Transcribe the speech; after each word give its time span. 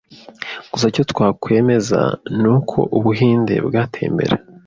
gusa 0.71 0.85
icyo 0.91 1.03
twakwemeza 1.11 1.99
ni 2.39 2.47
uko 2.55 2.77
Ubuhinde 2.97 3.53
bwateye 3.67 4.07
imbere 4.11 4.35